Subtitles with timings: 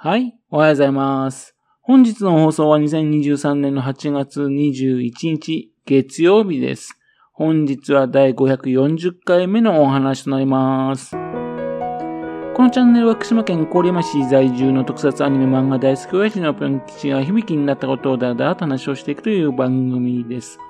[0.00, 1.56] はい、おはようございます。
[1.82, 6.96] 本日の放送は2023年の8月21日月曜日です。
[7.32, 11.10] 本日は第540回目のお話となります。
[11.10, 11.18] こ
[12.62, 20.60] のチャンネルは福島県郡山市在住の特撮アニメ漫画大好き親父のぴょん吉が響きになったことをだらだらと話をしていくという番組です。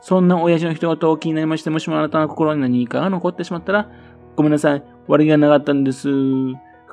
[0.00, 3.90] そんな親父の人事を気になりまして、もしもあなたの心に何かが残ってしまったら、
[4.34, 4.82] ごめんなさい。
[5.08, 6.08] 悪気がなかったんです。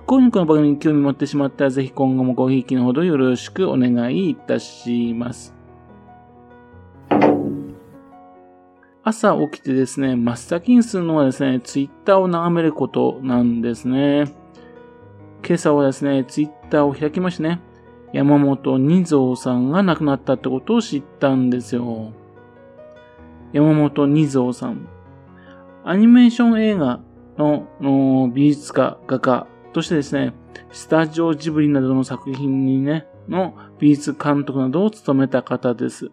[0.09, 5.54] 不幸にこの番組に興味持ってしまったら、ぜひ今後もごひいきのほどよろしくお願いいたします。
[9.03, 14.33] 朝起きてですね、真っ先にするのはですね、ツイッターを眺めることなんですね。
[15.45, 17.61] 今朝はですね、ツイッターを開きましてね、
[18.11, 22.14] 山本二蔵さんが亡くなったってことを知ったんですよ。
[23.53, 24.87] 山本二蔵さん。
[25.86, 27.00] アニメーション映画
[27.37, 30.33] の美術家、画家としてですね、
[30.71, 36.12] スタジオジブリなどの作品にね、の美術監督などを務めた方です。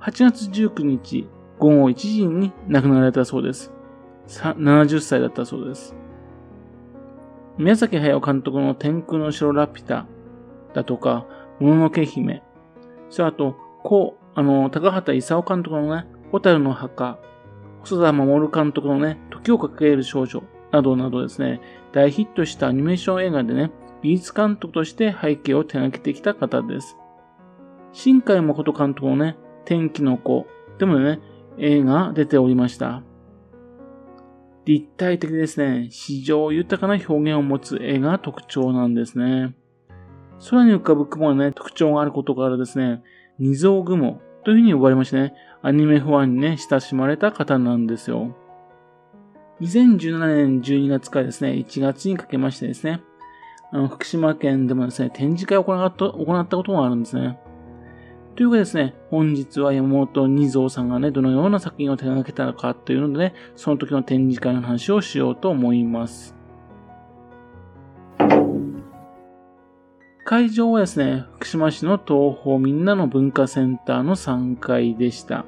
[0.00, 3.72] 8月19日午後1時に亡くなられたそうです。
[4.28, 5.94] 70歳だったそうです。
[7.56, 10.06] 宮崎駿監督の天空の城ラピュタ
[10.74, 11.26] だとか、
[11.58, 12.42] もののけ姫、
[13.10, 17.18] それあと、こう、あの、高畑勲監督のね、ホタルの墓、
[17.80, 21.60] 細田守監督のね、時をかける少女などなどですね、
[21.92, 23.70] 大ヒットしたアニメーション映画でね、
[24.02, 26.96] 美術監督として背景を手掛けてきた方です。
[27.92, 30.46] 新海誠監督のね、天気の子
[30.78, 31.20] でもね、
[31.58, 33.02] 映画出ておりました。
[34.64, 39.54] 立体的ですね、非常豊かな表現を持つ絵が特徴なんですね。
[40.50, 43.02] 空に浮かぶ雲にね、特徴があることからですね、
[43.38, 48.36] 二蔵雲というふうに呼ばれましてね、アニメファンにね、親しまれた方なんですよ。
[49.60, 53.00] 2017年12月からですね、1月にかけましてですね、
[53.72, 57.38] あの、福島県でもですね、展示会を行った行ったことがあるんですね。
[58.36, 66.36] というわけでですね、本日は山本二蔵さんがね、どのような作品を手掛けたのかというのでね、その時の展示会の話をしようと思います。
[70.24, 75.44] 会場はですね、福島市の東方みんなの文化センターの3階でした。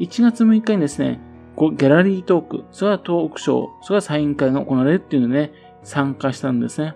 [0.00, 1.20] 1月6日にですね、
[1.56, 5.52] ギャラリートーク、それはトークショー、それはサイン会が行われるっていうので、ね、
[5.82, 6.94] 参加したんですね。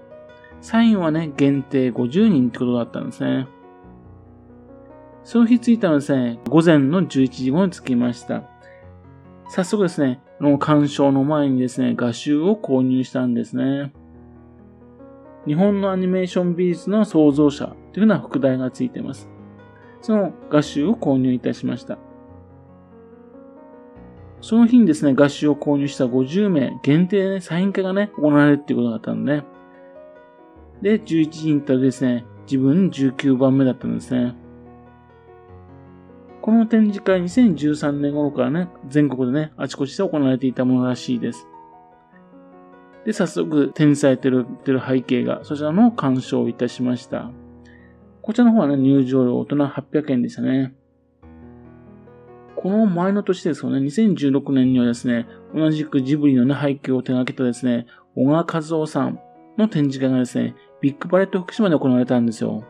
[0.60, 3.48] サインはね、限定50人ってことだったんですね。
[5.24, 8.42] その日着いたのですね、午前の11時頃に着きました。
[9.48, 13.92] 早速ですね、の鑑賞の前にですね、画集を購入したんですね。
[15.46, 19.28] 日本のアニメーション美術の創造者というような副題がついています。
[20.02, 21.98] その画集を購入いたしました。
[24.50, 29.44] その日にですね、画集を購入した50名限定で、ね、サイン会がね、行われるっていうことだったんでね。
[30.82, 34.34] で、11時に行ったらですね、自分19番目だったんですね。
[36.42, 41.46] この展示会2013年頃からね、全国でね、あちこちで行われていたものらしいです。
[43.04, 47.30] で、早速展示されてるてる背景が、そちらの鑑賞いたしました。
[48.20, 50.74] こちらの方はね、入場料大人800円でしたね。
[52.62, 59.18] この前の年ですよね、2016年にはですね、同じくジブリのね、背景を手掛けたですね、小川和夫さん
[59.56, 62.64] の展示会がですね、ビッグバレット福島で行われたんですよ。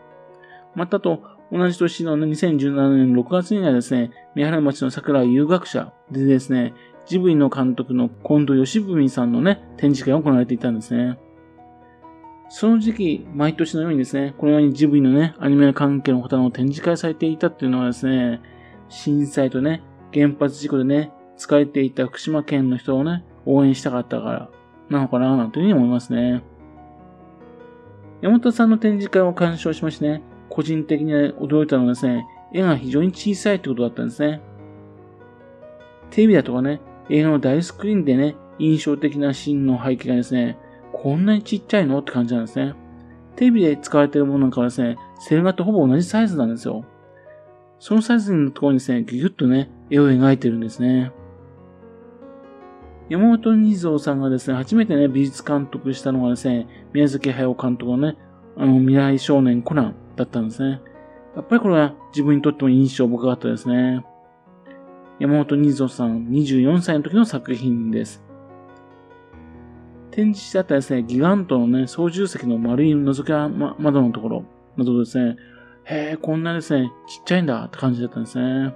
[0.77, 6.72] またと、同じ年の、ね、2017年6月にはですね、三原町の桜遊学者でですね、
[7.07, 11.19] ジブリの監督の近藤義文さんのね、展示会が行われていたんですね。
[12.49, 18.41] その時期、毎年のようにですね、このようにジブリのね、アニメ関係の方の展示会されていたっていうのはですね、
[18.91, 24.51] 震災とね、原発事故でね、疲れていた福島県の人をね、応援したかったから、
[24.91, 26.43] なのかな、なんていうふうに思いますね。
[28.21, 34.43] 山本さんの展示会を鑑賞しましてね、個人的に驚いたのはですね、絵が非常に小さいってことだったんですね。
[36.11, 40.59] テレビだとかね、映画の大スクリーンでね、印象的なシーンの背景がですね、
[40.93, 42.75] こんなにちっちゃいのって感じなんですね。
[43.37, 46.84] テレビで使われているものなんかはですね、セル画とほぼ同じサイズなんですよ。
[47.80, 51.12] そのサイズのところにですね、ギュッとね、絵を描いてるんですね。
[53.09, 58.18] 山本二蔵さんがですね、初めてね、美術監督したのがですね、宮崎駿監督のね、
[58.59, 60.82] あの、未来少年コナンだったんですね。
[61.34, 64.04] やっぱりこれは自分にとっても印象深かったですね。
[65.18, 68.22] 山本二蔵さん24歳の時の作品です。
[70.10, 74.44] 展示してあったですね、ギガントのね、操縦席の丸い覗き窓のところ
[74.76, 75.36] などですね、
[75.84, 78.74] へえ、こんなですね、ちっちゃいんだって感じだったんですね。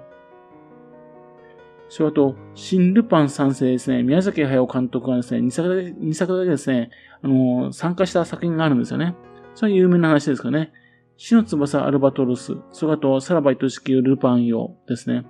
[1.88, 6.90] それと、新ルパン三世ですね、宮崎駿監督がですね、2作だけ ,2 作だけですね、
[7.22, 9.14] あのー、参加した作品があるんですよね。
[9.54, 10.72] それは有名な話ですかね。
[11.16, 15.24] 死の翼アルバトロス、それあとさらば愛しきルパン用ですね。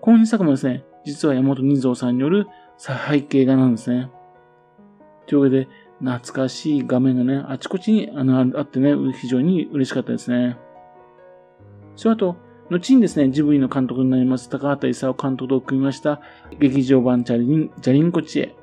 [0.00, 4.10] この2作もですね、実は山本二蔵さんによる背景画なんですね。
[5.26, 5.68] というわけで、
[6.00, 10.56] 懐かしい画面がね、あちこちにあのあってね、非常に嬉しかったですね。
[12.00, 12.36] それあと、
[12.70, 16.22] 後にですね、ジブリの監督になります高畑勲監督と組みました
[16.58, 18.54] 劇場版ジャリン、ジャリンコ知恵。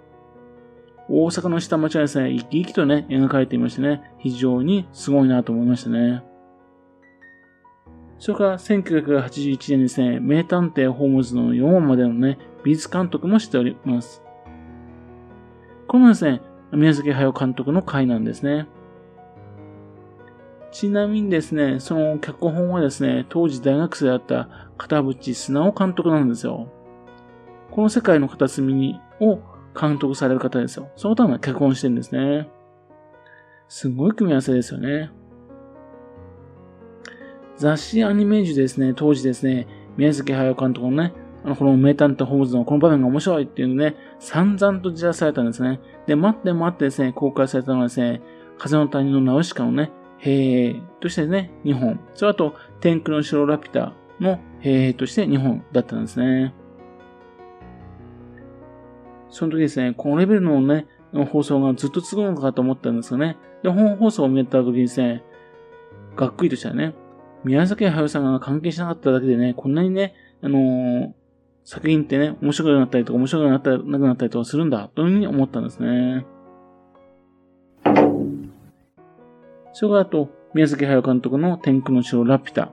[1.07, 6.24] 大阪の下町はですね、生き生きとね、描かれていましてね、非常にすごいなと思いましたね。
[8.18, 14.24] それから1981年ですね、名探偵ホームズの4話までのね、美術監督もしております。
[15.88, 16.42] このですね、
[16.72, 18.68] 宮崎駿監督の回なんですね。
[20.77, 26.71] ちなみにですね、その脚本はですね、当時大学生だった片渕素直監督なんですよ。
[27.71, 29.39] この世界の片隅にを
[29.74, 30.91] 監督される方ですよ。
[30.95, 32.47] その方が脚本してるんですね。
[33.68, 35.09] すごい組み合わせですよね。
[37.56, 41.13] 雑誌アニメージュですね、当時ですね、宮崎駿監督のね、
[41.44, 45.79] あの、この名探偵ホームズのこの場面が面白いっていうのね、散々とじらされたんですね。
[46.06, 48.21] で、待って待ってですね、公開されたのはですね、
[48.59, 52.00] 風の谷のナウシカのね、兵営としてね、日本。
[52.14, 56.54] それあと、天空の城ラピュタの兵営として日本だったんですね。
[59.30, 60.88] その時ですね、このレベルのね、
[61.31, 63.38] 放送がずっと続くのかと思ったんですよね。
[63.64, 65.24] で、本放送を見た時にですね、
[66.16, 66.96] がっくりとしたね、
[67.44, 71.12] 宮崎駿さんが関係しなかっただけでね、こんなにね、あのー、
[71.63, 76.25] 作品ってね、面白くなったりとか面白くなったなくなったりとかするんだ、というふうに思ったんですね。
[79.79, 82.71] それからあと、宮崎駿監督の天空の城ラピュタ。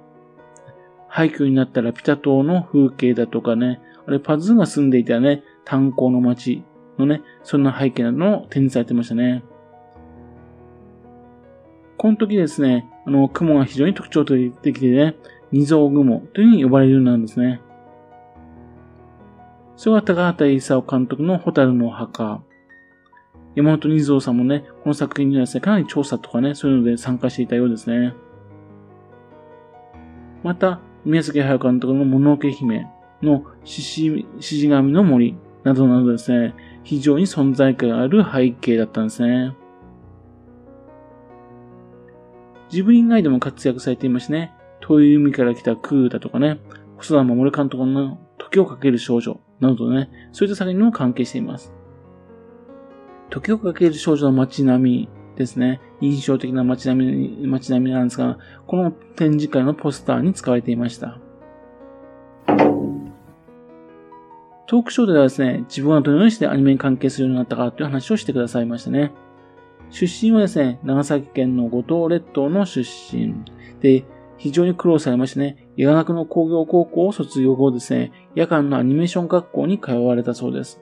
[1.06, 6.64] 廃墟になったラピュタ島の風景だとかね、あれパズーが住んでいたね、炭鉱の街
[6.96, 9.44] のね、そんな背景などを展示されてましたね。
[11.98, 15.16] この時ですね、あの、雲が非常に特徴的でね、
[15.52, 17.60] 二層雲というふうに呼ばれるようになるんですね。
[19.76, 22.40] それは高畑勲監督のホタルの墓。
[23.54, 28.14] 山本二蔵さんもね、この作品にはですね、かなり調査とかね、そういうので参加していたようですね。
[30.42, 32.86] また、宮崎駿監督の物置姫
[33.22, 33.82] の獅
[34.40, 39.54] 子神の森などなどですね、非常に存在感がある背景だったんですね。
[42.68, 46.58] ジブリ以外でも活躍されていましてね、遠い海から来たクーだとかね、
[46.96, 51.74] 細田守監督の時をかける少女などとね、そういった作品にも関係しています。
[53.34, 55.81] 時をかける少女の街並みですね。
[56.00, 58.38] 印象的な街並み、街並みなんですが、
[58.69, 61.19] この展示会のポスターに使われていました。
[64.66, 69.10] トークショーではですね、自分はどのようにしてアニメに関係するようになったかという話をしてくださいましたね。
[69.90, 73.34] 出身はですね、長崎県の五島列島の出身
[73.80, 74.04] で、
[74.37, 80.80] 非常に苦労されましてね、夜学の工業高校を卒業後ですね、夜間のアニメーション学校に通われたそうです。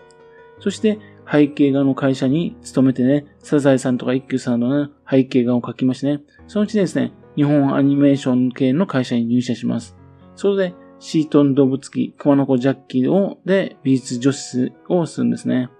[0.58, 0.98] そして、
[1.32, 9.96] 背景画の会社に勤めてね、サザエさんとか一休さんの、ね、背景画を描きましてね、そのうちですね、日本アニメーション系の会社に入社します。
[10.36, 15.70] それで、シートン動物機、熊の子ジャッキーを、で、美術助手をするんですね。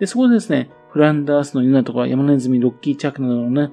[0.00, 3.72] で、そこでですね、フランダースの犬とか山ネズミ、ロッキーチャックなどのね、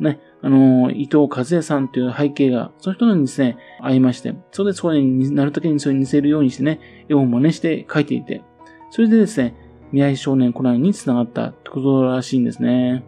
[0.00, 8.42] ね、あの伊藤和也さんという背景が、その人にですね、会いまして、それでそこになるだけにそれに似せるようにしてね、絵を真似して描いていて、
[8.90, 9.54] それでですね、
[9.92, 13.04] 未来少年コナンに繋がったってことらしいんですね。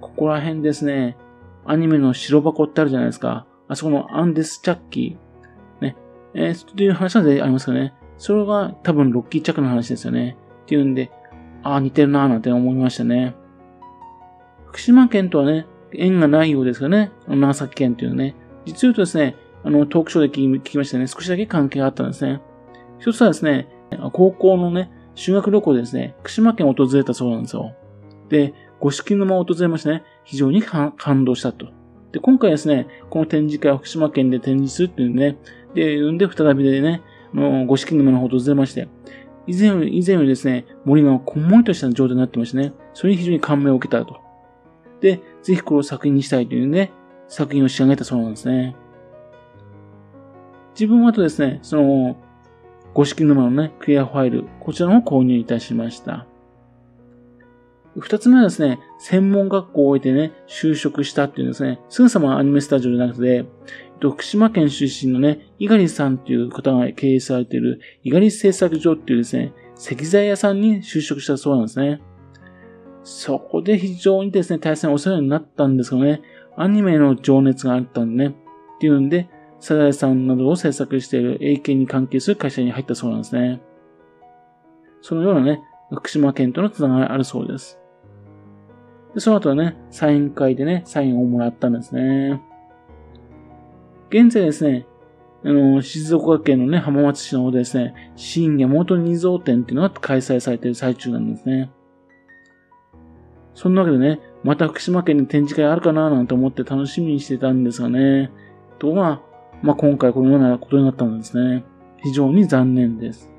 [0.00, 1.16] ここら辺ですね、
[1.66, 3.46] アニメの白箱ってあるじゃないですか。
[3.68, 5.96] あそこのアンデス・チャッキー、ね、
[6.34, 7.94] えー、という話なんでありますかね。
[8.16, 10.36] それが多分ロッキー・チャックの話ですよね。
[10.62, 11.10] っていうんで、
[11.62, 13.34] ああ、似てるなぁなんて思いましたね。
[14.68, 18.34] 福島県とはね、縁がないようですがね、長崎県というね、
[18.64, 22.40] 実を言うとですね、あの、トークショーで聞きましたね、少しだけ関係があったんですね。
[22.98, 23.68] 一つはですね、
[24.12, 27.74] 高校のね、修学旅行でですね、福島県を訪れたそうなんですよ。
[28.30, 31.66] で、五色沼を訪れましてね、非常に感動したと。
[32.10, 35.36] で、今回ですね、この展示会を福島県で展示するっていうね、
[35.74, 37.02] で、んで再びでね、
[37.34, 38.88] の五色沼の方を訪れまして、
[39.46, 44.22] 以前より、以前よりですね、森がこんもりとした状態になってましてね、それに非常に感銘を受けたと。
[45.02, 46.92] で、ぜひこれを作品にしたいというね、
[47.28, 48.74] 作品を仕上げたそうなんですね。
[50.72, 52.16] 自分はとですね、その、
[52.94, 56.26] 五色沼のね、クリアファイル、こちらも購入いたしました。
[57.96, 63.44] 二つ目はですね、専門学校を終えてね、就職したっていうんですね、すぐさまアニメスタジオじゃなくて、
[64.00, 72.00] 福島県出身のね、猪狩さんっていう方が経営されている、猪狩製作所っていうですね、石材屋さんに就職したそうなんですね。
[73.02, 76.22] そこで非常にですね、対戦お世話になったんですけどね、
[76.56, 78.34] アニメの情熱があったんでね、
[78.76, 79.28] っていうんで、
[79.60, 83.60] サザエさんなどを制作している AK に関係する会社に入ったそうなんですね。
[85.02, 87.78] そのようなね、福島県とのつながりあるそうです。
[89.14, 92.40] で、その後はね、サイン会でね、サインをもらったんですね。
[94.08, 94.86] 現在ですね、
[95.44, 101.70] あの、静岡県のね、浜松市の方でですね、新山本二蔵展っていうのが開催されている最中なんですね。
[103.54, 108.30] そんなわけでね、また福島県に展示会あるかななんて思って楽しみにしてたんですがね、
[108.78, 109.22] ところが、
[109.62, 111.64] まあ、今回このようなことになったんですね。
[112.02, 113.30] 非常に残念です。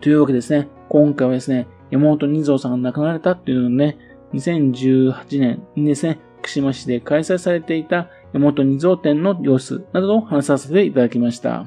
[0.00, 3.98] というわけですね、今回はですね、山本二蔵さんが亡くなられたっていうのをね、
[4.32, 11.66] 2018年にですね、串間市で開催されていた山本二蔵展の様子などを話させていただきました。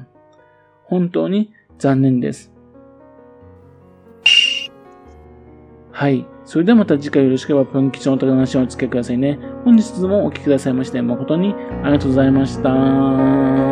[0.84, 2.52] 本当に残念です。
[5.90, 6.26] はい。
[6.48, 9.38] それではまた次回よろしければ、プン吉のお話をお付けくださいね。
[9.66, 13.67] 本日もお聴きくださいまして、誠にありがとうございました。